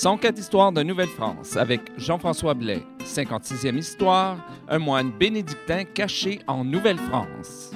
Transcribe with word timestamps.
104 0.00 0.38
histoires 0.38 0.70
de 0.70 0.84
Nouvelle-France 0.84 1.56
avec 1.56 1.80
Jean-François 1.96 2.54
Blais. 2.54 2.84
56e 3.04 3.76
histoire, 3.76 4.36
un 4.68 4.78
moine 4.78 5.10
bénédictin 5.10 5.82
caché 5.82 6.38
en 6.46 6.64
Nouvelle-France. 6.64 7.67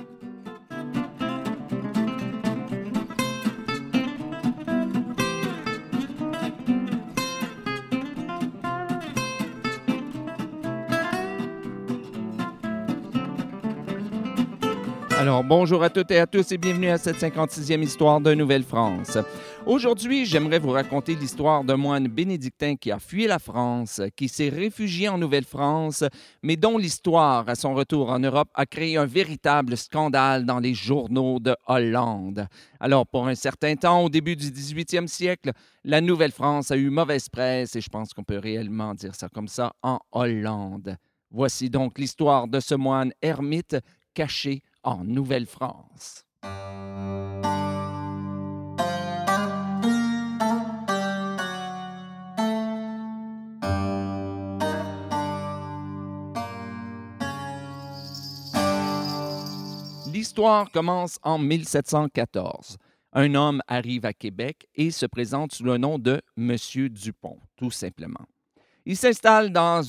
Bonjour 15.54 15.82
à 15.82 15.90
toutes 15.90 16.10
et 16.12 16.18
à 16.18 16.26
tous 16.26 16.50
et 16.52 16.56
bienvenue 16.56 16.88
à 16.88 16.96
cette 16.96 17.18
56e 17.18 17.82
histoire 17.82 18.22
de 18.22 18.32
Nouvelle-France. 18.32 19.18
Aujourd'hui, 19.66 20.24
j'aimerais 20.24 20.58
vous 20.58 20.70
raconter 20.70 21.14
l'histoire 21.14 21.62
d'un 21.62 21.76
moine 21.76 22.08
bénédictin 22.08 22.76
qui 22.76 22.90
a 22.90 22.98
fui 22.98 23.26
la 23.26 23.38
France, 23.38 24.00
qui 24.16 24.28
s'est 24.28 24.48
réfugié 24.48 25.10
en 25.10 25.18
Nouvelle-France, 25.18 26.04
mais 26.42 26.56
dont 26.56 26.78
l'histoire, 26.78 27.46
à 27.50 27.54
son 27.54 27.74
retour 27.74 28.08
en 28.08 28.18
Europe, 28.18 28.48
a 28.54 28.64
créé 28.64 28.96
un 28.96 29.04
véritable 29.04 29.76
scandale 29.76 30.46
dans 30.46 30.58
les 30.58 30.72
journaux 30.72 31.38
de 31.38 31.54
Hollande. 31.66 32.46
Alors, 32.80 33.06
pour 33.06 33.28
un 33.28 33.34
certain 33.34 33.76
temps, 33.76 34.04
au 34.04 34.08
début 34.08 34.36
du 34.36 34.46
18e 34.46 35.06
siècle, 35.06 35.52
la 35.84 36.00
Nouvelle-France 36.00 36.70
a 36.70 36.78
eu 36.78 36.88
mauvaise 36.88 37.28
presse, 37.28 37.76
et 37.76 37.82
je 37.82 37.90
pense 37.90 38.14
qu'on 38.14 38.24
peut 38.24 38.38
réellement 38.38 38.94
dire 38.94 39.14
ça 39.14 39.28
comme 39.28 39.48
ça, 39.48 39.74
en 39.82 39.98
Hollande. 40.12 40.96
Voici 41.30 41.68
donc 41.68 41.98
l'histoire 41.98 42.48
de 42.48 42.58
ce 42.58 42.74
moine 42.74 43.12
ermite 43.20 43.76
caché 44.14 44.62
en 44.82 45.04
Nouvelle-France. 45.04 46.24
L'histoire 60.12 60.70
commence 60.70 61.18
en 61.22 61.38
1714. 61.38 62.76
Un 63.12 63.34
homme 63.34 63.60
arrive 63.66 64.06
à 64.06 64.12
Québec 64.12 64.66
et 64.74 64.90
se 64.90 65.04
présente 65.04 65.52
sous 65.52 65.64
le 65.64 65.76
nom 65.76 65.98
de 65.98 66.22
Monsieur 66.36 66.88
Dupont, 66.88 67.38
tout 67.56 67.70
simplement. 67.70 68.26
Il 68.84 68.96
s'installe 68.96 69.52
dans, 69.52 69.80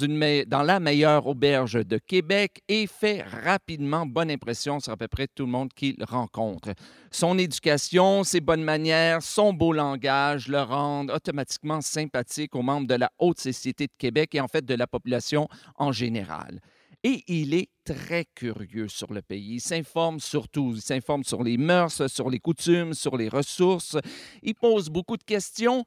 la 0.64 0.80
meilleure 0.80 1.26
auberge 1.26 1.84
de 1.84 1.98
Québec 1.98 2.62
et 2.68 2.86
fait 2.86 3.24
rapidement 3.24 4.06
bonne 4.06 4.30
impression 4.30 4.80
sur 4.80 4.92
à 4.92 4.98
peu 4.98 5.08
près 5.08 5.28
tout 5.28 5.46
le 5.46 5.52
monde 5.52 5.74
qu'il 5.74 5.96
rencontre. 6.04 6.76
Son 7.10 7.40
éducation, 7.40 8.24
ses 8.24 8.40
bonnes 8.40 8.64
manières, 8.64 9.24
son 9.24 9.52
beau 9.52 9.74
langage 9.74 10.48
le 10.48 10.62
rendent 10.62 11.10
automatiquement 11.10 11.82
sympathique 11.82 12.56
aux 12.56 12.62
membres 12.62 12.86
de 12.86 12.94
la 12.94 13.12
haute 13.18 13.40
société 13.40 13.88
de 13.88 13.94
Québec 13.98 14.36
et 14.36 14.42
en 14.42 14.48
fait 14.48 14.64
de 14.64 14.76
la 14.76 14.86
population 14.86 15.48
en 15.76 15.92
général. 15.92 16.60
Et 17.06 17.24
il 17.28 17.54
est 17.54 17.70
très 17.84 18.26
curieux 18.34 18.88
sur 18.88 19.12
le 19.12 19.22
pays. 19.22 19.56
Il 19.56 19.60
s'informe 19.60 20.22
sur 20.22 20.48
tout. 20.48 20.72
Il 20.76 20.82
s'informe 20.82 21.26
sur 21.26 21.44
les 21.44 21.58
mœurs, 21.58 22.08
sur 22.08 22.30
les 22.30 22.40
coutumes, 22.40 22.94
sur 22.94 23.18
les 23.18 23.28
ressources. 23.28 23.98
Il 24.42 24.56
pose 24.56 24.88
beaucoup 24.88 25.18
de 25.18 25.24
questions, 25.24 25.84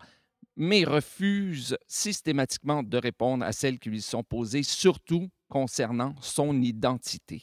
mais 0.57 0.85
refuse 0.85 1.77
systématiquement 1.87 2.83
de 2.83 2.97
répondre 2.97 3.45
à 3.45 3.53
celles 3.53 3.79
qui 3.79 3.91
lui 3.91 4.03
sont 4.03 4.25
posées, 4.25 4.63
surtout 4.63 5.29
concernant 5.49 6.15
son 6.21 6.61
identité. 6.61 7.43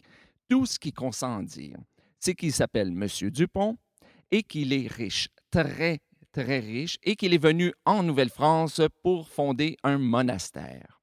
Tout 0.49 0.65
ce 0.65 0.79
qu'il 0.79 0.93
consent 0.93 1.39
à 1.39 1.43
dire, 1.43 1.77
c'est 2.19 2.35
qu'il 2.35 2.53
s'appelle 2.53 2.89
M. 2.89 3.07
Dupont 3.29 3.77
et 4.31 4.43
qu'il 4.43 4.73
est 4.73 4.87
riche, 4.87 5.29
très, 5.51 5.99
très 6.31 6.59
riche, 6.59 6.97
et 7.03 7.15
qu'il 7.15 7.33
est 7.33 7.41
venu 7.41 7.71
en 7.85 8.03
Nouvelle-France 8.03 8.81
pour 9.03 9.29
fonder 9.29 9.77
un 9.83 9.99
monastère. 9.99 11.01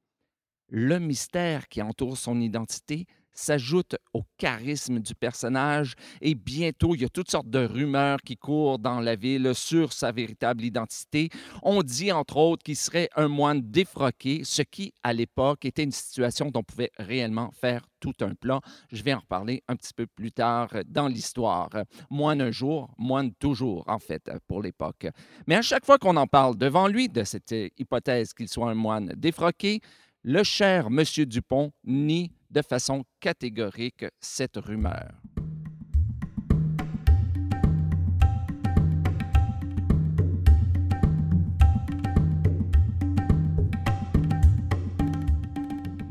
Le 0.68 0.98
mystère 0.98 1.68
qui 1.68 1.82
entoure 1.82 2.16
son 2.16 2.40
identité 2.40 3.06
s'ajoute 3.32 3.96
au 4.12 4.22
charisme 4.38 4.98
du 5.00 5.14
personnage 5.14 5.94
et 6.20 6.34
bientôt 6.34 6.94
il 6.94 7.02
y 7.02 7.04
a 7.04 7.08
toutes 7.08 7.30
sortes 7.30 7.50
de 7.50 7.64
rumeurs 7.64 8.18
qui 8.24 8.36
courent 8.36 8.78
dans 8.78 9.00
la 9.00 9.16
ville 9.16 9.54
sur 9.54 9.92
sa 9.92 10.12
véritable 10.12 10.64
identité. 10.64 11.30
On 11.62 11.82
dit 11.82 12.12
entre 12.12 12.36
autres 12.36 12.62
qu'il 12.62 12.76
serait 12.76 13.08
un 13.16 13.28
moine 13.28 13.60
défroqué, 13.62 14.42
ce 14.44 14.62
qui 14.62 14.92
à 15.02 15.12
l'époque 15.12 15.64
était 15.64 15.84
une 15.84 15.92
situation 15.92 16.50
dont 16.50 16.60
on 16.60 16.62
pouvait 16.62 16.90
réellement 16.98 17.50
faire 17.52 17.82
tout 18.00 18.14
un 18.20 18.34
plan. 18.34 18.60
Je 18.90 19.02
vais 19.02 19.14
en 19.14 19.20
reparler 19.20 19.62
un 19.68 19.76
petit 19.76 19.92
peu 19.94 20.06
plus 20.06 20.32
tard 20.32 20.70
dans 20.86 21.08
l'histoire. 21.08 21.70
Moine 22.10 22.40
un 22.40 22.50
jour, 22.50 22.90
moine 22.98 23.32
toujours 23.34 23.84
en 23.86 23.98
fait 23.98 24.30
pour 24.48 24.62
l'époque. 24.62 25.06
Mais 25.46 25.56
à 25.56 25.62
chaque 25.62 25.84
fois 25.84 25.98
qu'on 25.98 26.16
en 26.16 26.26
parle 26.26 26.56
devant 26.56 26.88
lui 26.88 27.08
de 27.08 27.24
cette 27.24 27.54
hypothèse 27.78 28.32
qu'il 28.32 28.48
soit 28.48 28.70
un 28.70 28.74
moine 28.74 29.12
défroqué, 29.16 29.80
le 30.22 30.42
cher 30.42 30.90
Monsieur 30.90 31.24
Dupont 31.24 31.72
nie 31.84 32.32
de 32.50 32.62
façon 32.62 33.04
catégorique 33.20 34.04
cette 34.20 34.56
rumeur. 34.56 35.12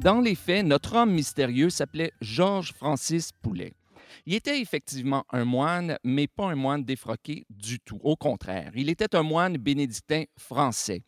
Dans 0.01 0.21
les 0.21 0.35
faits, 0.35 0.65
notre 0.65 0.95
homme 0.95 1.11
mystérieux 1.11 1.69
s'appelait 1.69 2.13
Georges 2.21 2.71
Francis 2.73 3.31
Poulet. 3.33 3.73
Il 4.25 4.33
était 4.33 4.61
effectivement 4.61 5.25
un 5.31 5.45
moine, 5.45 5.97
mais 6.03 6.27
pas 6.27 6.45
un 6.45 6.55
moine 6.55 6.83
défroqué 6.83 7.45
du 7.49 7.79
tout. 7.79 7.99
Au 8.01 8.15
contraire, 8.15 8.71
il 8.75 8.89
était 8.89 9.15
un 9.15 9.23
moine 9.23 9.57
bénédictin 9.57 10.23
français. 10.37 11.01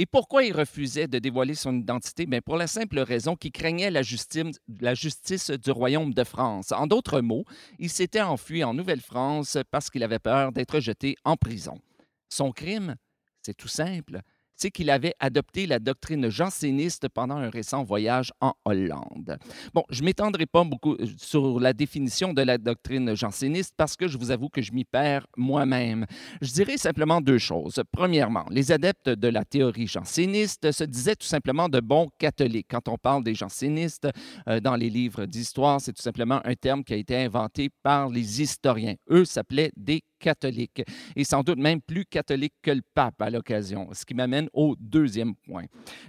Et 0.00 0.06
pourquoi 0.06 0.44
il 0.44 0.52
refusait 0.52 1.08
de 1.08 1.18
dévoiler 1.18 1.56
son 1.56 1.76
identité? 1.76 2.24
Bien, 2.24 2.40
pour 2.40 2.56
la 2.56 2.68
simple 2.68 3.00
raison 3.00 3.34
qu'il 3.34 3.50
craignait 3.50 3.90
la 3.90 4.02
justice, 4.02 4.60
la 4.80 4.94
justice 4.94 5.50
du 5.50 5.72
royaume 5.72 6.14
de 6.14 6.22
France. 6.22 6.70
En 6.70 6.86
d'autres 6.86 7.20
mots, 7.20 7.44
il 7.80 7.90
s'était 7.90 8.20
enfui 8.20 8.62
en 8.62 8.74
Nouvelle-France 8.74 9.58
parce 9.72 9.90
qu'il 9.90 10.04
avait 10.04 10.20
peur 10.20 10.52
d'être 10.52 10.78
jeté 10.78 11.16
en 11.24 11.36
prison. 11.36 11.80
Son 12.28 12.52
crime, 12.52 12.94
c'est 13.42 13.56
tout 13.56 13.66
simple 13.66 14.20
qu'il 14.66 14.90
avait 14.90 15.14
adopté 15.20 15.66
la 15.66 15.78
doctrine 15.78 16.28
janséniste 16.28 17.08
pendant 17.08 17.36
un 17.36 17.50
récent 17.50 17.84
voyage 17.84 18.32
en 18.40 18.54
Hollande. 18.64 19.38
Bon, 19.72 19.84
je 19.90 20.02
m'étendrai 20.02 20.46
pas 20.46 20.64
beaucoup 20.64 20.94
euh, 20.94 21.06
sur 21.16 21.60
la 21.60 21.72
définition 21.72 22.32
de 22.34 22.42
la 22.42 22.58
doctrine 22.58 23.14
janséniste 23.14 23.74
parce 23.76 23.96
que 23.96 24.08
je 24.08 24.18
vous 24.18 24.30
avoue 24.30 24.48
que 24.48 24.60
je 24.60 24.72
m'y 24.72 24.84
perds 24.84 25.26
moi-même. 25.36 26.06
Je 26.42 26.52
dirais 26.52 26.76
simplement 26.76 27.20
deux 27.20 27.38
choses. 27.38 27.80
Premièrement, 27.92 28.44
les 28.50 28.72
adeptes 28.72 29.08
de 29.08 29.28
la 29.28 29.44
théorie 29.44 29.86
janséniste 29.86 30.72
se 30.72 30.84
disaient 30.84 31.16
tout 31.16 31.26
simplement 31.26 31.68
de 31.68 31.80
bons 31.80 32.08
catholiques. 32.18 32.66
Quand 32.70 32.88
on 32.88 32.96
parle 32.96 33.22
des 33.22 33.34
jansénistes 33.34 34.08
euh, 34.48 34.60
dans 34.60 34.74
les 34.76 34.90
livres 34.90 35.24
d'histoire, 35.26 35.80
c'est 35.80 35.92
tout 35.92 36.02
simplement 36.02 36.40
un 36.44 36.54
terme 36.54 36.82
qui 36.82 36.94
a 36.94 36.96
été 36.96 37.16
inventé 37.16 37.70
par 37.82 38.08
les 38.08 38.42
historiens. 38.42 38.94
Eux 39.10 39.24
s'appelaient 39.24 39.72
des 39.76 40.02
catholique, 40.18 40.82
et 41.16 41.24
sans 41.24 41.42
doute 41.42 41.58
même 41.58 41.80
plus 41.80 42.04
catholique 42.04 42.54
que 42.62 42.70
le 42.70 42.82
pape 42.94 43.20
à 43.22 43.30
l'occasion, 43.30 43.88
ce 43.92 44.04
qui 44.04 44.14
m'amène 44.14 44.48
au 44.52 44.76
deuxième 44.78 45.34
point. 45.34 45.64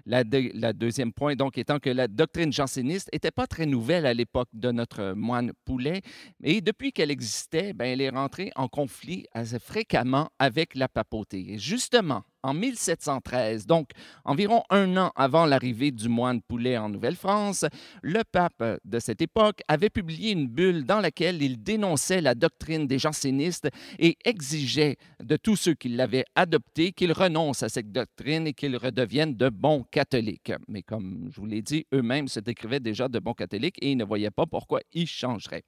La, 0.06 0.24
deuxième 0.24 1.14
point, 1.14 1.36
donc, 1.36 1.58
étant 1.58 1.80
que 1.80 1.90
la 1.90 2.08
doctrine 2.08 2.52
janséniste 2.52 3.09
n'était 3.14 3.31
pas 3.31 3.47
très 3.47 3.66
nouvelle 3.66 4.06
à 4.06 4.14
l'époque 4.14 4.50
de 4.53 4.72
notre 4.72 5.14
moine 5.14 5.52
Poulet, 5.66 6.02
et 6.44 6.62
depuis 6.62 6.92
qu'elle 6.92 7.12
existait, 7.12 7.74
ben, 7.74 7.86
elle 7.86 8.02
est 8.02 8.09
rentrée 8.09 8.52
en 8.56 8.68
conflit 8.68 9.25
assez 9.34 9.59
fréquemment 9.59 10.30
avec 10.40 10.76
la 10.76 10.88
papauté. 10.88 11.53
Et 11.53 11.58
justement, 11.58 12.24
en 12.44 12.53
1713, 12.53 13.66
donc 13.66 13.89
environ 14.23 14.63
un 14.69 14.97
an 14.97 15.11
avant 15.16 15.45
l'arrivée 15.45 15.91
du 15.91 16.09
moine 16.09 16.41
Poulet 16.41 16.77
en 16.77 16.89
Nouvelle-France, 16.89 17.66
le 18.01 18.23
pape 18.23 18.63
de 18.85 19.00
cette 19.00 19.22
époque 19.22 19.61
avait 19.67 19.89
publié 19.89 20.31
une 20.31 20.47
bulle 20.47 20.85
dans 20.85 20.99
laquelle 20.99 21.41
il 21.41 21.61
dénonçait 21.61 22.22
la 22.22 22.35
doctrine 22.35 22.88
des 22.88 22.99
jansénistes 22.99 23.69
et 23.97 24.17
exigeait 24.25 24.97
de 25.22 25.35
tous 25.35 25.55
ceux 25.55 25.73
qui 25.73 25.89
l'avaient 25.89 26.25
adoptée 26.35 26.91
qu'ils 26.91 27.11
renoncent 27.11 27.63
à 27.63 27.69
cette 27.69 27.91
doctrine 27.91 28.47
et 28.47 28.53
qu'ils 28.53 28.78
redeviennent 28.78 29.35
de 29.35 29.49
bons 29.49 29.84
catholiques. 29.91 30.53
Mais 30.67 30.81
comme 30.81 31.29
je 31.31 31.40
vous 31.40 31.46
l'ai 31.46 31.61
dit, 31.61 31.85
eux-mêmes 31.93 32.28
se 32.28 32.40
décrivaient 32.40 32.79
déjà 32.79 33.08
de 33.08 33.19
bons 33.19 33.34
catholiques 33.34 33.78
et 33.81 33.91
ils 33.91 33.97
ne 33.97 34.05
voyaient 34.05 34.31
pas 34.31 34.46
pourquoi 34.46 34.81
ils 34.93 35.08
changeraient. 35.08 35.64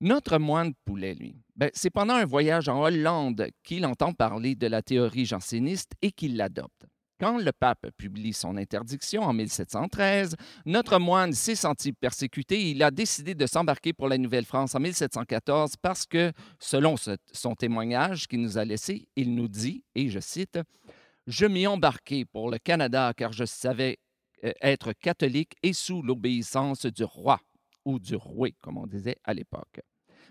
Notre 0.00 0.38
moine 0.38 0.74
Poulet, 0.84 1.14
lui, 1.14 1.34
ben, 1.56 1.70
c'est 1.74 1.90
pendant 1.90 2.14
un 2.14 2.24
voyage 2.24 2.68
en 2.68 2.82
Hollande 2.82 3.48
qu'il 3.64 3.84
entend 3.84 4.12
parler 4.12 4.54
de 4.54 4.68
la 4.68 4.80
théorie 4.80 5.26
janséniste 5.26 5.90
et 6.02 6.12
qu'il 6.12 6.36
l'adopte. 6.36 6.86
Quand 7.18 7.36
le 7.36 7.50
pape 7.50 7.90
publie 7.96 8.32
son 8.32 8.56
interdiction 8.56 9.22
en 9.22 9.32
1713, 9.32 10.36
notre 10.66 11.00
moine 11.00 11.32
s'est 11.32 11.56
senti 11.56 11.92
persécuté 11.92 12.70
il 12.70 12.80
a 12.80 12.92
décidé 12.92 13.34
de 13.34 13.44
s'embarquer 13.44 13.92
pour 13.92 14.08
la 14.08 14.18
Nouvelle-France 14.18 14.76
en 14.76 14.78
1714 14.78 15.72
parce 15.82 16.06
que, 16.06 16.32
selon 16.60 16.94
son 17.32 17.56
témoignage 17.56 18.28
qu'il 18.28 18.40
nous 18.40 18.56
a 18.56 18.64
laissé, 18.64 19.08
il 19.16 19.34
nous 19.34 19.48
dit, 19.48 19.82
et 19.96 20.10
je 20.10 20.20
cite, 20.20 20.60
Je 21.26 21.44
m'y 21.44 21.66
embarquai 21.66 22.24
pour 22.24 22.52
le 22.52 22.58
Canada 22.58 23.12
car 23.16 23.32
je 23.32 23.44
savais 23.44 23.98
euh, 24.44 24.52
être 24.60 24.92
catholique 24.92 25.56
et 25.64 25.72
sous 25.72 26.02
l'obéissance 26.02 26.86
du 26.86 27.02
roi 27.02 27.40
ou 27.88 27.98
du 27.98 28.16
roi, 28.16 28.50
comme 28.60 28.76
on 28.76 28.86
disait 28.86 29.16
à 29.24 29.32
l'époque. 29.32 29.80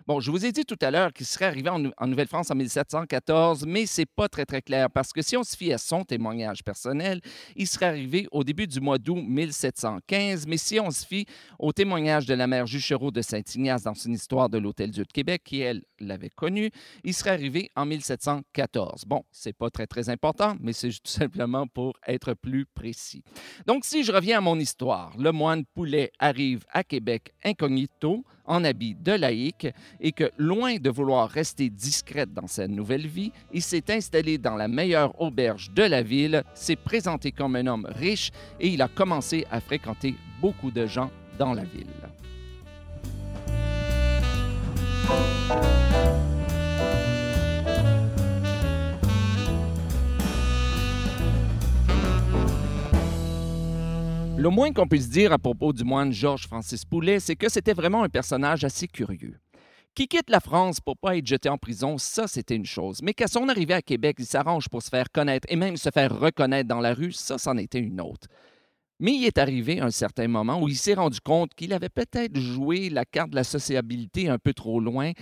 Bon, 0.08 0.22
je 0.22 0.32
vous 0.32 0.46
ai 0.46 0.54
dit 0.54 0.64
tout 0.64 0.78
à 0.80 0.90
l'heure 0.90 1.12
qu'il 1.12 1.26
serait 1.26 1.44
arrivé 1.44 1.70
en, 1.70 1.80
Nou- 1.80 1.92
en 1.98 2.08
Nouvelle-France 2.08 2.50
en 2.50 2.56
1714, 2.56 3.66
mais 3.68 3.86
c'est 3.86 4.06
pas 4.06 4.30
très, 4.30 4.46
très 4.46 4.62
clair 4.62 4.90
parce 4.90 5.12
que 5.12 5.22
si 5.22 5.36
on 5.36 5.44
se 5.44 5.58
fie 5.58 5.74
à 5.74 5.78
son 5.78 6.06
témoignage 6.06 6.64
personnel, 6.64 7.20
il 7.58 7.68
serait 7.68 7.88
arrivé 7.88 8.26
au 8.32 8.46
début 8.46 8.68
du 8.68 8.80
mois 8.80 9.00
d'août 9.00 9.22
1715. 9.22 10.48
Mais 10.48 10.56
si 10.56 10.80
on 10.80 10.92
se 10.92 11.06
fie 11.06 11.26
au 11.60 11.74
témoignage 11.74 12.26
de 12.26 12.34
la 12.36 12.48
mère 12.48 12.66
Juchereau 12.68 13.12
de 13.12 13.22
Saint-Ignace 13.22 13.84
dans 13.84 13.96
son 13.96 14.14
histoire 14.14 14.48
de 14.48 14.58
l'Hôtel-Dieu 14.58 15.04
de 15.04 15.12
Québec, 15.12 15.42
qui, 15.44 15.60
elle, 15.60 15.84
l'avait 16.00 16.30
connu, 16.30 16.72
il 17.04 17.14
serait 17.14 17.32
arrivé 17.32 17.70
en 17.76 17.86
1714. 17.86 19.04
Bon, 19.04 19.26
c'est 19.30 19.52
pas 19.52 19.70
très, 19.70 19.88
très 19.88 20.08
important, 20.08 20.56
mais 20.62 20.72
c'est 20.72 20.88
tout 20.88 21.00
simplement 21.04 21.68
pour 21.68 21.98
être 22.08 22.34
plus 22.34 22.66
précis. 22.66 23.26
Donc, 23.66 23.84
si 23.84 24.06
je 24.06 24.14
reviens 24.14 24.38
à 24.38 24.42
mon 24.42 24.58
histoire, 24.58 25.12
le 25.18 25.34
moine 25.34 25.66
Poulet 25.66 26.14
arrive 26.18 26.64
à 26.72 26.86
Québec 26.86 27.34
incognito, 27.44 28.24
en 28.48 28.64
habit 28.64 28.96
de 28.96 29.12
laïque, 29.12 29.68
et 30.00 30.12
que, 30.12 30.32
loin 30.38 30.78
de 30.78 30.90
vouloir 30.90 31.30
rester 31.30 31.70
discrète 31.70 32.34
dans 32.34 32.48
sa 32.48 32.68
nouvelle 32.68 33.08
vie, 33.08 33.32
il 33.54 33.62
s'est 33.62 33.92
installé 33.92 34.38
dans 34.38 34.56
la 34.56 34.68
meilleure 34.68 35.20
auberge 35.22 35.72
de 35.72 35.84
la 35.84 36.02
ville, 36.02 36.44
s'est 36.54 36.76
présenté 36.76 37.32
comme 37.32 37.56
un 37.56 37.68
homme 37.68 37.88
riche 37.90 38.32
et 38.60 38.70
il 38.70 38.82
a 38.82 38.88
commencé 38.88 39.46
à 39.52 39.60
fréquenter 39.60 40.16
beaucoup 40.42 40.72
de 40.72 40.86
gens 40.86 41.12
dans 41.38 41.54
la 41.54 41.64
ville. 41.64 41.88
Le 54.38 54.50
moins 54.50 54.72
qu'on 54.72 54.88
puisse 54.88 55.10
dire 55.10 55.34
à 55.34 55.40
propos 55.40 55.74
du 55.74 55.84
moine 55.84 56.14
Georges 56.14 56.46
Francis 56.46 56.86
Poulet, 56.86 57.20
c'est 57.20 57.36
que 57.36 57.50
c'était 57.50 57.74
vraiment 57.74 58.04
un 58.04 58.10
personnage 58.10 58.64
assez 58.64 58.88
curieux. 58.88 59.40
Qui 59.96 60.08
quitte 60.08 60.30
la 60.30 60.40
France 60.40 60.80
pour 60.80 60.96
pas 60.96 61.18
être 61.18 61.26
jeté 61.26 61.50
en 61.50 61.58
prison, 61.58 61.98
ça 61.98 62.28
c'était 62.28 62.56
une 62.56 62.68
chose. 62.68 63.02
Mais 63.02 63.16
qu'à 63.16 63.26
son 63.26 63.50
arrivée 63.50 63.74
à 63.74 63.82
Québec, 63.82 64.18
il 64.20 64.28
s'arrange 64.28 64.70
pour 64.70 64.84
se 64.84 64.90
faire 64.90 65.12
connaître 65.12 65.48
et 65.50 65.56
même 65.56 65.76
se 65.76 65.90
faire 65.90 66.20
reconnaître 66.20 66.70
dans 66.70 66.82
la 66.82 66.94
rue, 66.94 67.14
ça 67.14 67.40
c'en 67.40 67.58
était 67.58 67.80
une 67.80 68.00
autre. 68.00 68.28
Mais 69.00 69.14
il 69.14 69.26
est 69.26 69.40
arrivé 69.40 69.80
un 69.80 69.90
certain 69.90 70.28
moment 70.28 70.62
où 70.62 70.70
il 70.70 70.78
s'est 70.78 70.94
rendu 70.94 71.20
compte 71.20 71.56
qu'il 71.56 71.74
avait 71.74 71.90
peut-être 71.90 72.38
joué 72.38 72.92
la 72.92 73.06
carte 73.06 73.32
de 73.32 73.36
la 73.36 73.44
sociabilité 73.44 74.30
un 74.30 74.38
peu 74.38 74.54
trop 74.54 74.80
loin. 74.80 75.14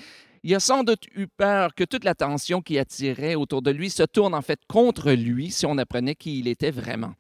Il 0.44 0.54
a 0.54 0.60
sans 0.60 0.84
doute 0.84 1.06
eu 1.16 1.28
peur 1.28 1.74
que 1.74 1.86
toute 1.86 2.04
l'attention 2.04 2.62
qui 2.62 2.78
attirait 2.78 3.36
autour 3.36 3.62
de 3.62 3.72
lui 3.72 3.90
se 3.90 4.04
tourne 4.04 4.34
en 4.34 4.42
fait 4.42 4.60
contre 4.68 5.14
lui 5.14 5.52
si 5.52 5.66
on 5.66 5.78
apprenait 5.78 6.16
qui 6.16 6.40
il 6.40 6.50
était 6.50 6.72
vraiment. 6.72 7.14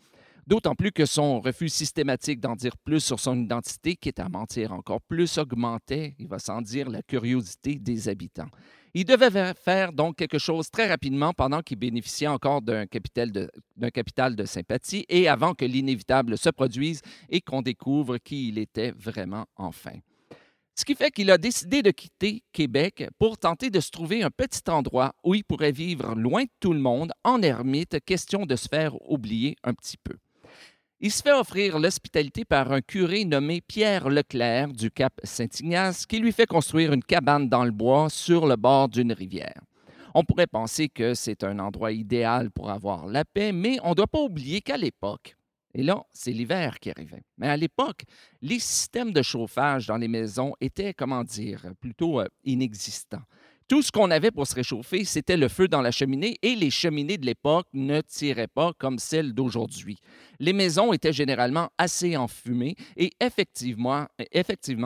D'autant 0.48 0.76
plus 0.76 0.92
que 0.92 1.08
son 1.08 1.40
refus 1.40 1.70
systématique 1.70 2.40
d'en 2.40 2.56
dire 2.56 2.78
plus 2.78 3.00
sur 3.00 3.20
son 3.20 3.36
identité, 3.36 3.96
quitte 3.96 4.20
à 4.20 4.30
mentir 4.30 4.74
encore 4.74 5.02
plus, 5.02 5.40
augmentait, 5.40 6.16
il 6.20 6.28
va 6.28 6.38
sans 6.38 6.62
dire, 6.62 6.88
la 6.88 7.02
curiosité 7.02 7.76
des 7.80 8.10
habitants. 8.10 8.50
Il 8.94 9.06
devait 9.06 9.56
faire 9.56 9.92
donc 9.92 10.18
quelque 10.18 10.38
chose 10.38 10.70
très 10.70 10.88
rapidement 10.88 11.34
pendant 11.34 11.62
qu'il 11.62 11.80
bénéficiait 11.80 12.28
encore 12.28 12.62
d'un 12.62 12.86
capital 12.86 13.50
capital 13.92 14.36
de 14.36 14.46
sympathie 14.46 15.04
et 15.10 15.28
avant 15.28 15.56
que 15.56 15.66
l'inévitable 15.66 16.38
se 16.38 16.50
produise 16.50 17.02
et 17.28 17.42
qu'on 17.42 17.64
découvre 17.64 18.18
qui 18.20 18.50
il 18.50 18.60
était 18.60 18.92
vraiment 18.92 19.48
enfin. 19.56 20.00
Ce 20.76 20.86
qui 20.86 20.94
fait 20.94 21.10
qu'il 21.10 21.32
a 21.32 21.38
décidé 21.38 21.82
de 21.82 21.90
quitter 21.90 22.44
Québec 22.52 23.08
pour 23.18 23.38
tenter 23.38 23.70
de 23.70 23.80
se 23.80 23.90
trouver 23.90 24.22
un 24.24 24.30
petit 24.30 24.70
endroit 24.70 25.16
où 25.24 25.34
il 25.34 25.44
pourrait 25.44 25.72
vivre 25.72 26.14
loin 26.16 26.44
de 26.44 26.50
tout 26.60 26.74
le 26.74 26.80
monde, 26.80 27.14
en 27.24 27.42
ermite, 27.42 28.04
question 28.06 28.46
de 28.46 28.56
se 28.56 28.68
faire 28.68 28.94
oublier 29.10 29.56
un 29.64 29.74
petit 29.74 29.98
peu. 29.98 30.16
Il 31.06 31.12
se 31.12 31.22
fait 31.22 31.34
offrir 31.34 31.78
l'hospitalité 31.78 32.46
par 32.46 32.72
un 32.72 32.82
curé 32.82 33.26
nommé 33.26 33.62
Pierre 33.62 34.10
Leclerc 34.10 34.70
du 34.70 34.90
Cap 34.90 35.14
Saint-Ignace 35.24 36.08
qui 36.08 36.18
lui 36.18 36.32
fait 36.32 36.48
construire 36.48 36.94
une 36.94 37.04
cabane 37.04 37.48
dans 37.48 37.64
le 37.64 37.70
bois 37.70 38.10
sur 38.10 38.48
le 38.48 38.56
bord 38.56 38.90
d'une 38.90 39.14
rivière. 39.14 39.62
On 40.16 40.24
pourrait 40.24 40.48
penser 40.48 40.90
que 40.90 41.14
c'est 41.14 41.44
un 41.44 41.60
endroit 41.60 41.92
idéal 41.92 42.50
pour 42.50 42.72
avoir 42.72 43.06
la 43.06 43.24
paix, 43.24 43.52
mais 43.52 43.78
on 43.84 43.92
ne 43.92 43.94
doit 43.94 44.08
pas 44.08 44.20
oublier 44.20 44.62
qu'à 44.62 44.78
l'époque, 44.78 45.36
et 45.76 45.84
là, 45.84 46.04
c'est 46.12 46.32
l'hiver 46.32 46.80
qui 46.80 46.90
arrivait, 46.90 47.22
mais 47.38 47.50
à 47.50 47.56
l'époque, 47.56 48.06
les 48.42 48.58
systèmes 48.58 49.12
de 49.12 49.22
chauffage 49.22 49.86
dans 49.86 49.98
les 49.98 50.08
maisons 50.08 50.54
étaient, 50.60 50.96
comment 50.96 51.24
dire, 51.24 51.68
plutôt 51.80 52.20
euh, 52.20 52.28
inexistants. 52.46 53.22
Tout 53.68 53.82
ce 53.82 53.92
qu'on 53.92 54.12
avait 54.12 54.30
pour 54.30 54.46
se 54.46 54.54
réchauffer, 54.54 55.06
c'était 55.06 55.38
le 55.38 55.48
feu 55.48 55.68
dans 55.68 55.82
la 55.82 55.90
cheminée 55.90 56.38
et 56.44 56.54
les 56.56 56.70
cheminées 56.70 57.18
de 57.18 57.26
l'époque 57.26 57.66
ne 57.74 58.00
tiraient 58.02 58.48
pas 58.48 58.74
comme 58.78 59.00
celles 59.00 59.34
d'aujourd'hui. 59.34 59.98
Les 60.40 60.54
maisons 60.54 60.94
étaient 60.94 61.12
généralement 61.12 61.70
assez 61.80 62.16
enfumées 62.16 62.76
et 62.96 63.12
effectivement, 63.20 64.06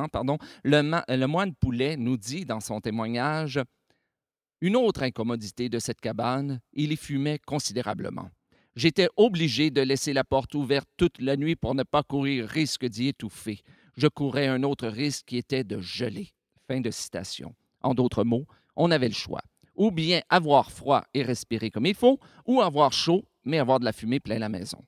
pardon, 0.10 0.38
le, 0.64 1.02
le 1.10 1.26
moine 1.26 1.54
Poulet 1.56 1.98
nous 1.98 2.16
dit 2.16 2.46
dans 2.46 2.62
son 2.62 2.80
témoignage 2.80 3.60
Une 4.62 4.78
autre 4.78 5.04
incommodité 5.04 5.68
de 5.68 5.80
cette 5.80 6.00
cabane, 6.00 6.62
il 6.72 6.94
y 6.94 6.96
fumait 6.96 7.40
considérablement. 7.46 8.30
J'étais 8.78 9.10
obligé 9.18 9.72
de 9.72 9.82
laisser 9.82 10.14
la 10.14 10.24
porte 10.24 10.56
ouverte 10.56 10.88
toute 10.96 11.20
la 11.20 11.36
nuit 11.36 11.58
pour 11.58 11.76
ne 11.76 11.84
pas 11.84 12.04
courir 12.04 12.48
risque 12.48 12.86
d'y 12.86 13.10
étouffer. 13.10 13.60
Je 13.98 14.08
courais 14.08 14.48
un 14.48 14.64
autre 14.64 14.88
risque 14.88 15.26
qui 15.26 15.36
était 15.36 15.66
de 15.66 15.82
geler. 15.82 16.30
Fin 16.66 16.80
de 16.80 16.92
citation. 16.92 17.54
En 17.82 17.94
d'autres 17.94 18.24
mots, 18.24 18.46
on 18.80 18.90
avait 18.90 19.10
le 19.10 19.14
choix. 19.14 19.42
Ou 19.76 19.92
bien 19.92 20.22
avoir 20.30 20.72
froid 20.72 21.04
et 21.14 21.22
respirer 21.22 21.70
comme 21.70 21.86
il 21.86 21.96
faut, 21.96 22.20
ou 22.48 22.62
avoir 22.62 22.92
chaud, 22.92 23.26
mais 23.44 23.60
avoir 23.60 23.80
de 23.80 23.86
la 23.86 23.94
fumée 23.94 24.20
plein 24.20 24.40
la 24.40 24.50
maison. 24.50 24.84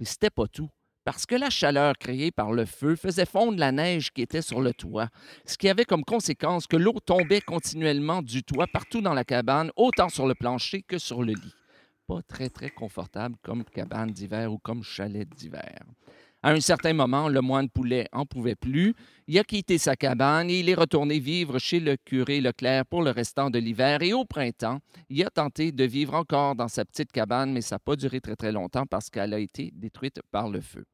Mais 0.00 0.06
c'était 0.06 0.30
pas 0.30 0.48
tout, 0.48 0.68
parce 1.04 1.26
que 1.26 1.34
la 1.34 1.50
chaleur 1.50 1.96
créée 1.98 2.30
par 2.30 2.52
le 2.52 2.64
feu 2.64 2.96
faisait 2.96 3.26
fondre 3.26 3.58
la 3.58 3.70
neige 3.70 4.10
qui 4.12 4.22
était 4.22 4.42
sur 4.42 4.60
le 4.60 4.72
toit, 4.72 5.08
ce 5.44 5.56
qui 5.56 5.68
avait 5.68 5.84
comme 5.84 6.04
conséquence 6.04 6.66
que 6.66 6.76
l'eau 6.76 6.98
tombait 7.04 7.42
continuellement 7.42 8.22
du 8.22 8.42
toit 8.42 8.66
partout 8.66 9.02
dans 9.02 9.14
la 9.14 9.24
cabane, 9.24 9.70
autant 9.76 10.08
sur 10.08 10.26
le 10.26 10.34
plancher 10.34 10.82
que 10.82 10.98
sur 10.98 11.22
le 11.22 11.34
lit. 11.34 11.54
Pas 12.06 12.22
très, 12.22 12.48
très 12.50 12.70
confortable 12.70 13.36
comme 13.42 13.64
cabane 13.64 14.10
d'hiver 14.10 14.52
ou 14.52 14.58
comme 14.58 14.82
chalet 14.82 15.28
d'hiver. 15.28 15.80
À 16.44 16.50
un 16.50 16.60
certain 16.60 16.92
moment, 16.92 17.30
le 17.30 17.40
moine 17.40 17.70
Poulet 17.70 18.06
en 18.12 18.26
pouvait 18.26 18.54
plus. 18.54 18.94
Il 19.28 19.38
a 19.38 19.44
quitté 19.44 19.78
sa 19.78 19.96
cabane 19.96 20.50
et 20.50 20.60
il 20.60 20.68
est 20.68 20.74
retourné 20.74 21.18
vivre 21.18 21.58
chez 21.58 21.80
le 21.80 21.96
curé 21.96 22.42
Leclerc 22.42 22.84
pour 22.84 23.00
le 23.00 23.08
restant 23.12 23.48
de 23.48 23.58
l'hiver. 23.58 24.02
Et 24.02 24.12
au 24.12 24.26
printemps, 24.26 24.80
il 25.08 25.24
a 25.24 25.30
tenté 25.30 25.72
de 25.72 25.84
vivre 25.84 26.12
encore 26.12 26.54
dans 26.54 26.68
sa 26.68 26.84
petite 26.84 27.10
cabane, 27.12 27.50
mais 27.50 27.62
ça 27.62 27.76
n'a 27.76 27.78
pas 27.78 27.96
duré 27.96 28.20
très 28.20 28.36
très 28.36 28.52
longtemps 28.52 28.84
parce 28.84 29.08
qu'elle 29.08 29.32
a 29.32 29.38
été 29.38 29.72
détruite 29.74 30.20
par 30.30 30.50
le 30.50 30.60
feu. 30.60 30.84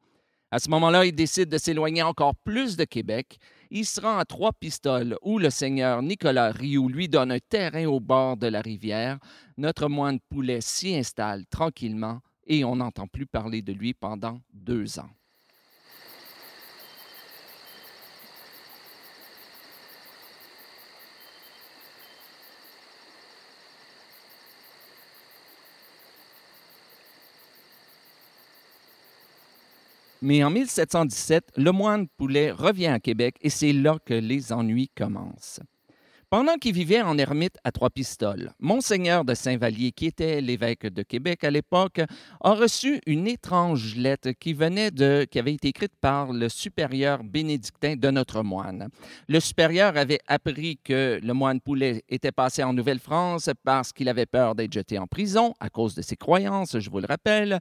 À 0.53 0.61
ce 0.61 0.71
moment-là, 0.71 1.05
il 1.05 1.17
décide 1.17 1.49
de 1.49 1.59
s'éloigner 1.59 2.05
encore 2.05 2.37
plus 2.37 2.77
de 2.77 2.85
Québec. 2.85 3.39
Il 3.73 3.87
se 3.87 4.01
rend 4.01 4.19
à 4.19 4.25
Trois 4.25 4.53
Pistoles, 4.53 5.17
où 5.21 5.41
le 5.41 5.51
seigneur 5.51 6.01
Nicolas 6.01 6.53
Rioux 6.53 6.89
lui 6.89 7.09
donne 7.09 7.33
un 7.33 7.41
terrain 7.41 7.87
au 7.87 7.99
bord 7.99 8.37
de 8.37 8.47
la 8.47 8.61
rivière. 8.61 9.19
Notre 9.57 9.89
moine 9.89 10.21
Poulet 10.29 10.61
s'y 10.61 10.95
installe 10.95 11.45
tranquillement 11.47 12.21
et 12.47 12.63
on 12.65 12.77
n'entend 12.77 13.09
plus 13.09 13.27
parler 13.27 13.63
de 13.63 13.73
lui 13.73 13.95
pendant 13.95 14.41
deux 14.53 15.01
ans. 15.01 15.11
Mais 30.23 30.45
en 30.45 30.51
1717, 30.51 31.53
le 31.57 31.73
moine 31.73 32.07
Poulet 32.09 32.51
revient 32.51 32.89
à 32.89 33.01
Québec 33.01 33.37
et 33.41 33.51
c'est 33.51 33.73
là 33.73 33.99
que 34.05 34.15
les 34.15 34.53
ennuis 34.53 34.91
commencent. 34.95 35.61
Pendant 36.31 36.55
qu'il 36.55 36.75
vivait 36.75 37.03
en 37.03 37.19
ermite 37.19 37.57
à 37.65 37.73
Trois-Pistoles, 37.73 38.53
Monseigneur 38.61 39.25
de 39.25 39.35
Saint-Vallier, 39.35 39.91
qui 39.91 40.07
était 40.07 40.41
l'évêque 40.41 40.87
de 40.87 41.03
Québec 41.03 41.43
à 41.43 41.51
l'époque, 41.51 42.01
a 42.41 42.55
reçu 42.55 43.01
une 43.05 43.27
étrange 43.27 43.97
lettre 43.97 44.31
qui 44.39 44.53
venait 44.53 44.93
de, 44.93 45.27
qui 45.29 45.41
avait 45.41 45.55
été 45.55 45.67
écrite 45.67 45.97
par 46.01 46.33
le 46.33 46.49
supérieur 46.49 47.25
bénédictin 47.25 47.97
de 47.97 48.11
notre 48.13 48.45
moine. 48.45 48.91
Le 49.27 49.41
supérieur 49.41 49.97
avait 49.97 50.21
appris 50.29 50.79
que 50.85 51.19
le 51.21 51.33
moine 51.35 51.61
Poulet 51.61 52.05
était 52.09 52.31
passé 52.31 52.63
en 52.63 52.75
Nouvelle-France 52.75 53.51
parce 53.65 53.93
qu'il 53.93 54.09
avait 54.09 54.25
peur 54.25 54.55
d'être 54.55 54.73
jeté 54.73 55.01
en 55.01 55.09
prison 55.09 55.55
à 55.59 55.69
cause 55.69 55.97
de 55.97 56.03
ses 56.03 56.15
croyances, 56.15 56.79
je 56.79 56.91
vous 56.91 57.01
le 57.01 57.07
rappelle. 57.09 57.59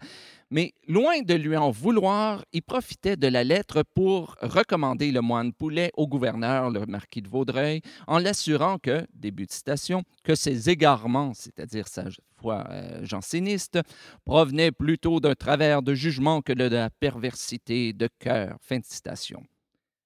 Mais 0.51 0.73
loin 0.87 1.21
de 1.21 1.35
lui 1.35 1.55
en 1.55 1.69
vouloir, 1.69 2.43
il 2.53 2.63
profitait 2.63 3.15
de 3.15 3.27
la 3.27 3.43
lettre 3.43 3.83
pour 3.93 4.35
recommander 4.41 5.11
le 5.11 5.21
moine 5.21 5.53
Poulet 5.53 5.91
au 5.95 6.07
gouverneur, 6.07 6.71
le 6.71 6.87
marquis 6.87 7.21
de 7.21 7.29
Vaudreuil, 7.29 7.81
en 8.07 8.17
l'assurant 8.17 8.58
que, 8.81 9.05
citation, 9.49 10.03
que 10.23 10.35
ses 10.35 10.69
égarements, 10.69 11.33
c'est-à-dire 11.33 11.87
sa 11.87 12.05
foi 12.37 12.65
euh, 12.69 13.05
janséniste, 13.05 13.79
provenaient 14.25 14.71
plutôt 14.71 15.19
d'un 15.19 15.35
travers 15.35 15.81
de 15.81 15.93
jugement 15.93 16.41
que 16.41 16.53
de 16.53 16.65
la 16.65 16.89
perversité 16.89 17.93
de 17.93 18.09
cœur. 18.19 18.57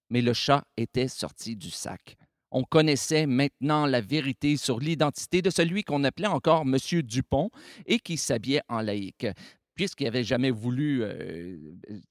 Mais 0.10 0.22
le 0.22 0.34
chat 0.34 0.64
était 0.78 1.08
sorti 1.08 1.56
du 1.56 1.72
sac. 1.72 2.18
On 2.52 2.64
connaissait 2.64 3.26
maintenant 3.26 3.88
la 3.88 4.00
vérité 4.00 4.58
sur 4.58 4.80
l'identité 4.80 5.42
de 5.42 5.50
celui 5.50 5.84
qu'on 5.84 6.04
appelait 6.04 6.28
encore 6.28 6.62
M. 6.62 6.78
Dupont 7.02 7.50
et 7.88 7.98
qui 7.98 8.18
s'habillait 8.18 8.62
en 8.70 8.82
laïque. 8.82 9.26
Puisqu'il 9.76 10.06
n'avait 10.06 10.24
jamais 10.24 10.52
voulu 10.52 11.04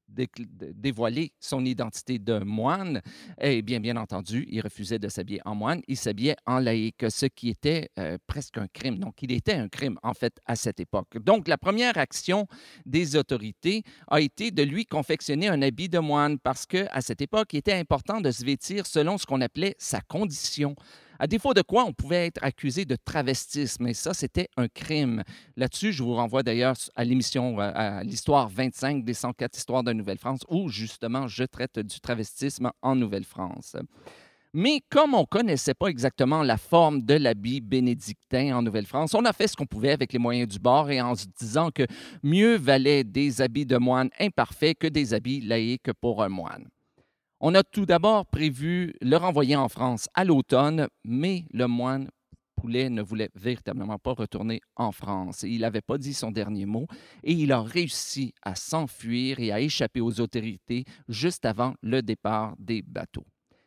dévoiler 0.09 1.33
son 1.41 1.65
identité 1.65 2.19
de 2.19 2.39
moine, 2.41 3.01
eh 3.41 3.63
bien, 3.63 3.81
bien 3.81 3.97
entendu, 3.97 4.47
il 4.51 4.61
refusait 4.61 4.99
de 4.99 5.09
s'habiller 5.09 5.41
en 5.45 5.55
moine, 5.55 5.81
il 5.89 5.97
s'habillait 5.97 6.37
en 6.47 6.59
laïque, 6.59 7.05
ce 7.09 7.27
qui 7.27 7.49
était 7.49 7.91
presque 8.27 8.59
un 8.59 8.69
crime. 8.69 8.99
Donc, 8.99 9.23
il 9.23 9.33
était 9.33 9.55
un 9.55 9.69
crime, 9.69 9.99
en 10.03 10.15
fait, 10.15 10.39
à 10.47 10.57
cette 10.57 10.81
époque. 10.81 11.19
Donc, 11.19 11.49
la 11.49 11.59
première 11.59 11.97
action 11.99 12.47
des 12.85 13.17
autorités 13.17 13.83
a 14.09 14.21
été 14.21 14.51
de 14.51 14.63
lui 14.63 14.85
confectionner 14.85 15.49
un 15.49 15.63
habit 15.63 15.89
de 15.89 15.99
moine 15.99 16.39
parce 16.39 16.67
qu'à 16.67 17.01
cette 17.01 17.23
époque, 17.23 17.53
il 17.53 17.59
était 17.59 17.73
important 17.73 18.21
de 18.21 18.31
se 18.31 18.45
vêtir 18.45 18.87
selon 18.87 19.19
ce 19.19 19.27
qu'on 19.27 19.41
appelait 19.41 19.77
sa 19.79 20.01
condition 20.01 20.75
à 21.23 21.29
défaut 21.29 21.55
de 21.55 21.63
quoi 21.63 21.85
on 21.85 21.93
pouvait 21.93 22.27
être 22.27 22.43
accusé 22.43 22.85
de 22.85 22.97
travestisme, 22.97 23.87
et 23.87 23.95
ça, 23.95 24.13
c'était 24.13 24.49
un 24.57 24.67
crime. 24.67 25.23
Là-dessus, 25.57 25.93
je 25.93 26.03
vous 26.03 26.17
renvoie 26.17 26.43
d'ailleurs 26.43 26.75
à 26.97 27.05
l'émission, 27.05 27.61
euh, 27.61 27.71
à 27.73 28.03
l'histoire 28.03 28.49
25 28.49 29.05
des 29.05 29.15
104 29.15 29.57
histoires 29.57 29.85
de 29.85 29.93
Nouvelle-France, 29.93 30.41
où 30.49 30.69
justement 30.69 31.29
je 31.29 31.45
traite 31.45 31.79
du 31.79 32.01
travestisme 32.01 32.73
en 32.83 32.97
Nouvelle-France. 32.97 33.77
Mais 34.53 34.81
comme 34.91 35.15
on 35.15 35.21
ne 35.21 35.27
connaissait 35.27 35.75
pas 35.75 35.87
exactement 35.87 36.43
la 36.43 36.57
forme 36.57 37.03
de 37.03 37.15
l'habit 37.15 37.61
bénédictin 37.61 38.57
en 38.57 38.63
Nouvelle-France, 38.63 39.15
on 39.15 39.25
a 39.25 39.33
fait 39.33 39.47
ce 39.47 39.55
qu'on 39.55 39.65
pouvait 39.65 39.93
avec 39.93 40.13
les 40.13 40.19
moyens 40.19 40.49
du 40.49 40.59
bord 40.59 40.91
et 40.91 41.01
en 41.01 41.15
se 41.15 41.27
disant 41.39 41.71
que 41.71 41.87
mieux 42.25 42.57
valait 42.57 43.05
des 43.05 43.41
habits 43.41 43.65
de 43.65 43.77
moine 43.77 44.11
imparfaits 44.19 44.77
que 44.77 44.89
des 44.89 45.15
habits 45.15 45.41
laïques 45.41 45.93
pour 46.01 46.21
un 46.21 46.29
moine. 46.29 46.67
On 47.45 47.57
a 47.57 47.65
tout 47.65 47.87
d'abord 47.87 48.25
prévu 48.27 48.95
le 49.01 49.17
renvoyer 49.17 49.57
en 49.57 49.69
France 49.69 50.09
à 50.15 50.23
l'automne, 50.23 50.87
mais 51.03 51.45
le 51.53 51.67
moine 51.67 52.09
Poulet 52.55 52.89
ne 52.89 53.03
voulait 53.03 53.31
véritablement 53.35 53.99
pas 53.99 54.13
retourner 54.13 54.61
en 54.77 54.93
France. 54.93 55.43
Il 55.43 55.63
n'avait 55.63 55.81
pas 55.81 55.99
dit 55.99 56.15
son 56.15 56.31
dernier 56.31 56.67
mot 56.67 56.87
et 57.25 57.33
il 57.33 57.51
a 57.51 57.61
réussi 57.61 58.33
à 58.43 58.55
s'enfuir 58.55 59.41
et 59.41 59.51
à 59.51 59.59
échapper 59.59 60.01
aux 60.01 60.21
autorités 60.21 60.85
juste 61.09 61.45
avant 61.45 61.75
le 61.83 62.01
départ 62.01 62.55
des 62.61 62.81
bateaux. 62.81 63.27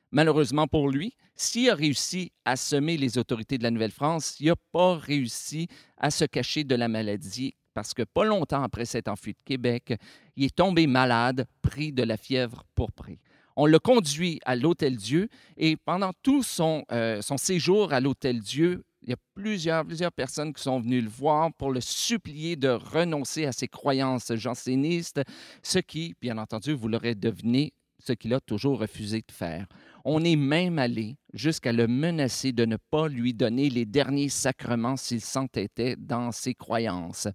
Malheureusement 0.10 0.68
pour 0.68 0.88
lui, 0.88 1.18
s'il 1.36 1.70
a 1.70 1.76
réussi 1.76 2.32
à 2.46 2.56
semer 2.56 2.96
les 2.96 3.18
autorités 3.18 3.58
de 3.58 3.64
la 3.64 3.72
Nouvelle-France, 3.72 4.40
il 4.40 4.48
n'a 4.48 4.56
pas 4.72 4.96
réussi 4.96 5.68
à 5.98 6.12
se 6.12 6.24
cacher 6.24 6.64
de 6.64 6.76
la 6.76 6.88
maladie 6.88 7.56
parce 7.74 7.94
que 7.94 8.04
pas 8.04 8.24
longtemps 8.24 8.64
après 8.64 8.86
s'être 8.86 9.10
enfui 9.10 9.34
de 9.34 9.40
Québec, 9.44 9.96
il 10.38 10.46
est 10.46 10.56
tombé 10.56 10.88
malade, 10.88 11.46
pris 11.62 11.92
de 11.92 12.04
la 12.04 12.16
fièvre 12.16 12.64
pourprée. 12.74 13.20
On 13.56 13.66
l'a 13.66 13.80
conduit 13.80 14.40
à 14.46 14.56
l'Hôtel 14.56 14.98
Dieu 14.98 15.30
et 15.58 15.78
pendant 15.78 16.12
tout 16.24 16.44
son, 16.44 16.84
euh, 16.92 17.22
son 17.22 17.38
séjour 17.38 17.94
à 17.94 18.02
l'Hôtel 18.02 18.42
Dieu, 18.42 18.84
il 19.02 19.12
y 19.12 19.14
a 19.14 19.18
plusieurs, 19.36 19.86
plusieurs 19.86 20.12
personnes 20.12 20.54
qui 20.54 20.64
sont 20.64 20.80
venues 20.80 21.02
le 21.02 21.10
voir 21.10 21.54
pour 21.54 21.72
le 21.72 21.80
supplier 21.80 22.56
de 22.56 22.70
renoncer 22.70 23.46
à 23.46 23.52
ses 23.52 23.68
croyances 23.68 24.34
jansénistes, 24.36 25.22
ce 25.62 25.80
qui, 25.80 26.16
bien 26.20 26.38
entendu, 26.38 26.74
vous 26.74 26.88
l'aurez 26.88 27.14
deviné, 27.14 27.74
ce 28.00 28.14
qu'il 28.14 28.34
a 28.34 28.40
toujours 28.40 28.80
refusé 28.80 29.20
de 29.20 29.32
faire. 29.32 29.68
On 30.04 30.24
est 30.24 30.36
même 30.36 30.80
allé 30.80 31.18
jusqu'à 31.34 31.72
le 31.72 31.88
menacer 31.88 32.52
de 32.52 32.66
ne 32.66 32.78
pas 32.78 33.08
lui 33.08 33.34
donner 33.34 33.70
les 33.70 33.86
derniers 33.86 34.30
sacrements 34.30 34.98
s'il 34.98 35.22
s'entêtait 35.22 35.96
dans 35.98 36.32
ses 36.32 36.56
croyances. 36.56 37.28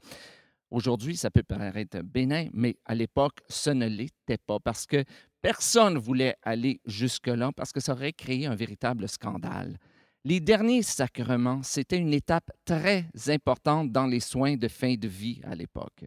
Aujourd'hui, 0.71 1.17
ça 1.17 1.31
peut 1.31 1.43
paraître 1.43 2.01
bénin, 2.03 2.49
mais 2.53 2.77
à 2.85 2.95
l'époque, 2.95 3.41
ce 3.49 3.71
ne 3.71 3.87
l'était 3.87 4.39
pas 4.39 4.61
parce 4.61 4.87
que 4.87 5.05
personne 5.43 5.95
ne 5.95 5.99
voulait 5.99 6.37
aller 6.43 6.81
jusque-là 6.87 7.51
parce 7.57 7.73
que 7.73 7.81
ça 7.81 7.93
aurait 7.93 8.13
créé 8.13 8.47
un 8.47 8.55
véritable 8.55 9.09
scandale. 9.09 9.79
Les 10.25 10.39
derniers 10.39 10.83
sacrements, 10.83 11.63
c'était 11.63 11.97
une 11.97 12.13
étape 12.13 12.51
très 12.65 13.07
importante 13.29 13.91
dans 13.91 14.07
les 14.07 14.21
soins 14.21 14.57
de 14.57 14.69
fin 14.69 14.95
de 14.95 15.09
vie 15.09 15.41
à 15.45 15.55
l'époque. 15.55 16.05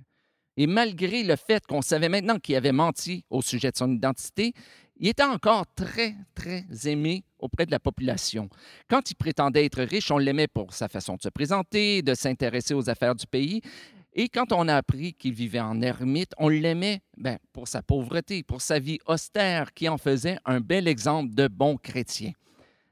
Et 0.55 0.67
malgré 0.67 1.23
le 1.23 1.35
fait 1.35 1.65
qu'on 1.65 1.81
savait 1.81 2.09
maintenant 2.09 2.37
qu'il 2.37 2.55
avait 2.55 2.71
menti 2.71 3.25
au 3.31 3.41
sujet 3.41 3.71
de 3.71 3.77
son 3.77 3.91
identité, 3.91 4.53
il 4.97 5.07
était 5.07 5.23
encore 5.23 5.65
très, 5.73 6.15
très 6.35 6.65
aimé 6.85 7.23
auprès 7.39 7.65
de 7.65 7.71
la 7.71 7.79
population. 7.79 8.49
Quand 8.87 9.09
il 9.09 9.15
prétendait 9.15 9.65
être 9.65 9.81
riche, 9.81 10.11
on 10.11 10.19
l'aimait 10.19 10.47
pour 10.47 10.73
sa 10.73 10.87
façon 10.87 11.15
de 11.15 11.23
se 11.23 11.29
présenter, 11.29 12.03
de 12.03 12.13
s'intéresser 12.13 12.75
aux 12.75 12.89
affaires 12.91 13.15
du 13.15 13.25
pays, 13.25 13.61
et 14.15 14.29
quand 14.29 14.51
on 14.51 14.67
a 14.67 14.75
appris 14.75 15.13
qu'il 15.13 15.33
vivait 15.33 15.59
en 15.59 15.81
ermite, 15.81 16.33
on 16.37 16.49
l'aimait 16.49 17.01
ben, 17.17 17.39
pour 17.51 17.67
sa 17.67 17.81
pauvreté, 17.81 18.43
pour 18.43 18.61
sa 18.61 18.79
vie 18.79 18.99
austère, 19.07 19.73
qui 19.73 19.89
en 19.89 19.97
faisait 19.97 20.37
un 20.45 20.59
bel 20.59 20.87
exemple 20.87 21.33
de 21.33 21.47
bon 21.47 21.77
chrétien. 21.77 22.31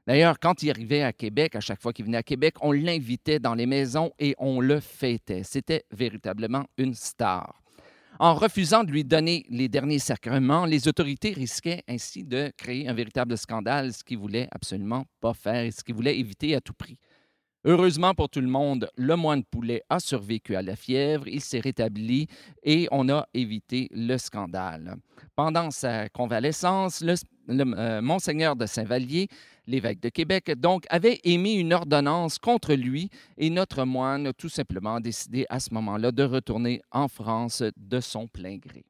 D'ailleurs, 0.06 0.40
quand 0.40 0.64
il 0.64 0.70
arrivait 0.70 1.02
à 1.02 1.12
Québec, 1.12 1.54
à 1.54 1.60
chaque 1.60 1.80
fois 1.80 1.92
qu'il 1.92 2.06
venait 2.06 2.18
à 2.18 2.24
Québec, 2.24 2.56
on 2.60 2.72
l'invitait 2.72 3.38
dans 3.38 3.54
les 3.54 3.66
maisons 3.66 4.10
et 4.18 4.34
on 4.38 4.60
le 4.60 4.80
fêtait. 4.80 5.44
C'était 5.44 5.84
véritablement 5.92 6.64
une 6.76 6.94
star. 6.94 7.62
En 8.18 8.34
refusant 8.34 8.82
de 8.82 8.90
lui 8.90 9.04
donner 9.04 9.46
les 9.48 9.68
derniers 9.68 10.00
sacrements, 10.00 10.66
les 10.66 10.88
autorités 10.88 11.32
risquaient 11.32 11.82
ainsi 11.88 12.24
de 12.24 12.52
créer 12.56 12.88
un 12.88 12.94
véritable 12.94 13.38
scandale, 13.38 13.92
ce 13.92 14.02
qu'ils 14.02 14.18
voulaient 14.18 14.48
absolument 14.50 15.06
pas 15.20 15.34
faire 15.34 15.62
et 15.62 15.70
ce 15.70 15.84
qu'ils 15.84 15.94
voulaient 15.94 16.18
éviter 16.18 16.56
à 16.56 16.60
tout 16.60 16.74
prix. 16.74 16.98
Heureusement 17.64 18.12
pour 18.12 18.28
tout 18.28 18.40
le 18.40 18.48
monde, 18.48 18.90
le 18.96 19.14
moine 19.14 19.44
poulet 19.44 19.84
a 19.88 20.00
survécu 20.00 20.56
à 20.56 20.62
la 20.62 20.74
fièvre, 20.74 21.28
il 21.28 21.40
s'est 21.40 21.60
rétabli 21.60 22.26
et 22.64 22.88
on 22.90 23.08
a 23.08 23.28
évité 23.34 23.88
le 23.92 24.18
scandale. 24.18 24.96
Pendant 25.36 25.70
sa 25.70 26.08
convalescence, 26.08 27.02
le, 27.02 27.14
euh, 27.48 28.02
monseigneur 28.02 28.56
de 28.56 28.66
Saint-Vallier, 28.66 29.28
l'évêque 29.68 30.00
de 30.00 30.08
Québec, 30.08 30.50
donc, 30.58 30.86
avait 30.90 31.20
émis 31.22 31.54
une 31.54 31.72
ordonnance 31.72 32.40
contre 32.40 32.74
lui 32.74 33.10
et 33.38 33.48
notre 33.48 33.84
moine 33.84 34.26
a 34.26 34.32
tout 34.32 34.48
simplement 34.48 34.98
décidé 34.98 35.46
à 35.48 35.60
ce 35.60 35.72
moment-là 35.72 36.10
de 36.10 36.24
retourner 36.24 36.82
en 36.90 37.06
France 37.06 37.62
de 37.76 38.00
son 38.00 38.26
plein 38.26 38.56
gré. 38.56 38.84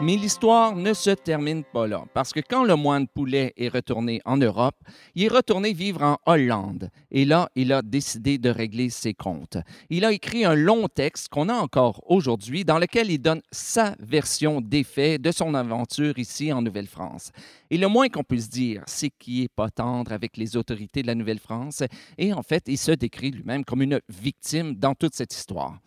Mais 0.00 0.14
l'histoire 0.14 0.76
ne 0.76 0.94
se 0.94 1.10
termine 1.10 1.64
pas 1.64 1.88
là, 1.88 2.04
parce 2.14 2.32
que 2.32 2.38
quand 2.38 2.62
le 2.62 2.76
moine 2.76 3.08
Poulet 3.08 3.52
est 3.56 3.68
retourné 3.68 4.20
en 4.24 4.36
Europe, 4.36 4.76
il 5.16 5.24
est 5.24 5.28
retourné 5.28 5.72
vivre 5.72 6.02
en 6.02 6.18
Hollande. 6.24 6.90
Et 7.10 7.24
là, 7.24 7.50
il 7.56 7.72
a 7.72 7.82
décidé 7.82 8.38
de 8.38 8.48
régler 8.48 8.90
ses 8.90 9.12
comptes. 9.12 9.58
Il 9.90 10.04
a 10.04 10.12
écrit 10.12 10.44
un 10.44 10.54
long 10.54 10.86
texte 10.86 11.30
qu'on 11.30 11.48
a 11.48 11.54
encore 11.54 12.00
aujourd'hui, 12.06 12.64
dans 12.64 12.78
lequel 12.78 13.10
il 13.10 13.18
donne 13.18 13.42
sa 13.50 13.96
version 13.98 14.60
des 14.60 14.84
faits 14.84 15.20
de 15.20 15.32
son 15.32 15.52
aventure 15.54 16.16
ici 16.16 16.52
en 16.52 16.62
Nouvelle-France. 16.62 17.32
Et 17.68 17.76
le 17.76 17.88
moins 17.88 18.08
qu'on 18.08 18.22
puisse 18.22 18.48
dire, 18.48 18.84
c'est 18.86 19.10
qu'il 19.10 19.42
n'est 19.42 19.48
pas 19.48 19.68
tendre 19.68 20.12
avec 20.12 20.36
les 20.36 20.56
autorités 20.56 21.02
de 21.02 21.08
la 21.08 21.16
Nouvelle-France. 21.16 21.82
Et 22.18 22.32
en 22.32 22.44
fait, 22.44 22.62
il 22.68 22.78
se 22.78 22.92
décrit 22.92 23.32
lui-même 23.32 23.64
comme 23.64 23.82
une 23.82 24.00
victime 24.08 24.76
dans 24.76 24.94
toute 24.94 25.16
cette 25.16 25.34
histoire. 25.34 25.80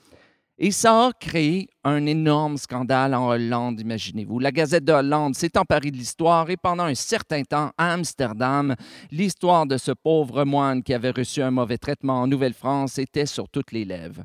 Et 0.63 0.69
ça 0.69 1.07
a 1.07 1.11
créé 1.11 1.69
un 1.83 2.05
énorme 2.05 2.55
scandale 2.55 3.15
en 3.15 3.29
Hollande, 3.29 3.79
imaginez-vous. 3.79 4.37
La 4.37 4.51
Gazette 4.51 4.85
de 4.85 4.93
Hollande 4.93 5.33
s'est 5.33 5.57
emparée 5.57 5.89
de 5.89 5.97
l'histoire 5.97 6.47
et 6.51 6.55
pendant 6.55 6.83
un 6.83 6.93
certain 6.93 7.41
temps, 7.41 7.71
à 7.79 7.93
Amsterdam, 7.93 8.75
l'histoire 9.09 9.65
de 9.65 9.77
ce 9.77 9.89
pauvre 9.89 10.45
moine 10.45 10.83
qui 10.83 10.93
avait 10.93 11.09
reçu 11.09 11.41
un 11.41 11.49
mauvais 11.49 11.79
traitement 11.79 12.21
en 12.21 12.27
Nouvelle-France 12.27 12.99
était 12.99 13.25
sur 13.25 13.49
toutes 13.49 13.71
les 13.71 13.85
lèvres. 13.85 14.23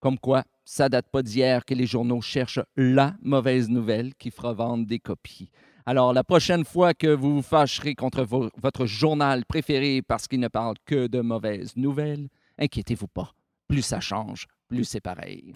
Comme 0.00 0.18
quoi, 0.18 0.44
ça 0.64 0.88
date 0.88 1.10
pas 1.12 1.22
d'hier 1.22 1.66
que 1.66 1.74
les 1.74 1.84
journaux 1.84 2.22
cherchent 2.22 2.64
la 2.76 3.14
mauvaise 3.20 3.68
nouvelle 3.68 4.14
qui 4.14 4.30
fera 4.30 4.54
vendre 4.54 4.86
des 4.86 5.00
copies. 5.00 5.50
Alors, 5.84 6.14
la 6.14 6.24
prochaine 6.24 6.64
fois 6.64 6.94
que 6.94 7.08
vous 7.08 7.34
vous 7.34 7.42
fâcherez 7.42 7.94
contre 7.94 8.26
votre 8.56 8.86
journal 8.86 9.44
préféré 9.44 10.00
parce 10.00 10.28
qu'il 10.28 10.40
ne 10.40 10.48
parle 10.48 10.76
que 10.86 11.08
de 11.08 11.20
mauvaises 11.20 11.76
nouvelles, 11.76 12.30
inquiétez-vous 12.58 13.08
pas. 13.08 13.34
Plus 13.68 13.82
ça 13.82 14.00
change, 14.00 14.46
plus 14.68 14.84
c'est 14.84 15.00
pareil. 15.00 15.52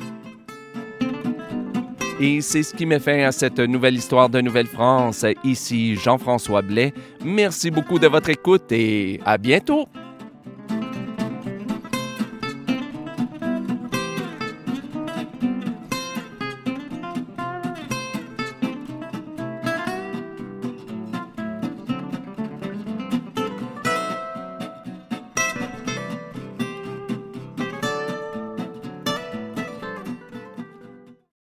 Et 2.20 2.40
c'est 2.40 2.64
ce 2.64 2.74
qui 2.74 2.84
met 2.84 2.98
fin 2.98 3.20
à 3.20 3.32
cette 3.32 3.60
nouvelle 3.60 3.94
histoire 3.94 4.28
de 4.28 4.40
Nouvelle-France. 4.40 5.24
Ici 5.44 5.94
Jean-François 5.94 6.62
Blais. 6.62 6.92
Merci 7.24 7.70
beaucoup 7.70 8.00
de 8.00 8.08
votre 8.08 8.28
écoute 8.28 8.72
et 8.72 9.20
à 9.24 9.38
bientôt. 9.38 9.86